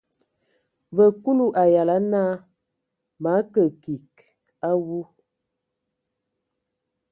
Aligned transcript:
Vǝ 0.95 1.05
Kulu 1.23 1.47
a 1.61 1.63
yalan 1.73 2.05
naa: 2.13 2.33
Mǝ 3.21 3.29
akə 3.39 3.63
kig 3.83 4.09
a 4.67 4.69
awu. 4.69 4.99